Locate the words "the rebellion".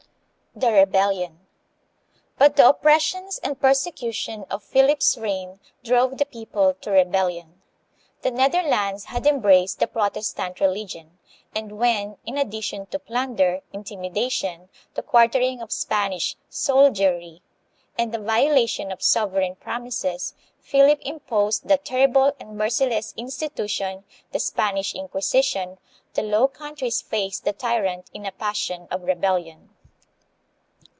0.53-1.47